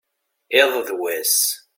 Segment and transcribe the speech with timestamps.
[0.61, 1.37] iḍ d wass